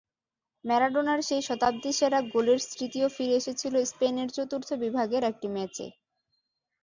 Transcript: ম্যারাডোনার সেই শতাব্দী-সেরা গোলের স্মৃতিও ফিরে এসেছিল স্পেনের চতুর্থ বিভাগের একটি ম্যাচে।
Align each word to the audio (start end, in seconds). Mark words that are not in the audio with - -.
ম্যারাডোনার 0.65 1.19
সেই 1.21 1.41
শতাব্দী-সেরা 1.41 2.19
গোলের 2.33 2.59
স্মৃতিও 2.65 3.07
ফিরে 3.09 3.35
এসেছিল 3.35 3.73
স্পেনের 3.85 4.29
চতুর্থ 4.37 4.69
বিভাগের 4.83 5.23
একটি 5.23 5.47
ম্যাচে। 5.47 5.85